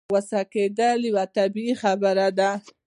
[0.11, 2.51] غوسه کېدل يوه طبيعي خبره ده.